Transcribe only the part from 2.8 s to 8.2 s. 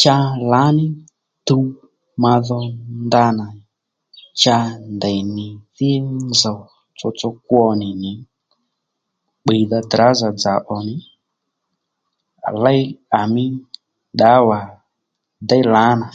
ndanà cha ndèynì í nzòw tsotso kwo nì nì